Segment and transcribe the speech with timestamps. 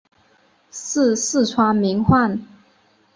[0.71, 2.41] 祀四川名宦。